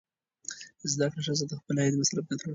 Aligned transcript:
زده 0.91 1.05
کړه 1.11 1.21
ښځه 1.27 1.45
د 1.47 1.51
خپل 1.59 1.75
عاید 1.81 1.95
مصرف 2.01 2.23
کنټرولوي. 2.27 2.49